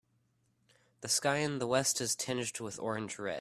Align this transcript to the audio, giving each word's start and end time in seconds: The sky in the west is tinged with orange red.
The 1.01 1.07
sky 1.07 1.37
in 1.37 1.59
the 1.59 1.67
west 1.67 2.01
is 2.01 2.15
tinged 2.15 2.59
with 2.59 2.79
orange 2.79 3.19
red. 3.19 3.29